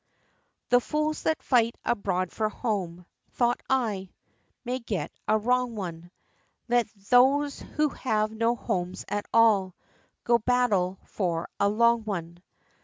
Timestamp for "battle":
10.39-10.97